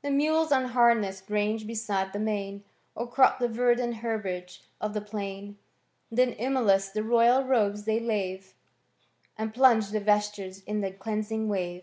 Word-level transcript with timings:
The 0.00 0.10
mules 0.10 0.48
nnhamess'd 0.52 1.30
range 1.30 1.66
beside 1.66 2.14
the 2.14 2.18
main. 2.18 2.64
Or 2.94 3.06
crop 3.06 3.38
the 3.38 3.46
verdant 3.46 3.96
herbage 3.96 4.64
of 4.80 4.94
the 4.94 5.02
plain. 5.02 5.58
Then 6.10 6.30
emulous 6.32 6.88
the 6.88 7.02
royal 7.02 7.44
robes 7.44 7.84
they 7.84 8.00
Iwne, 8.00 8.54
And 9.36 9.52
plunge 9.52 9.90
the 9.90 10.00
vestures 10.00 10.62
in 10.62 10.80
the 10.80 10.92
deanshig 10.92 11.46
ware. 11.48 11.82